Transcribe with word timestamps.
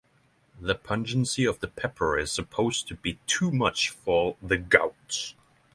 The 0.59 0.73
pungency 0.73 1.45
of 1.45 1.59
the 1.59 1.67
pepper 1.67 2.17
is 2.17 2.31
supposed 2.31 2.87
to 2.87 2.95
be 2.95 3.19
too 3.27 3.51
much 3.51 3.91
for 3.91 4.35
the 4.41 4.57
gout. 4.57 5.35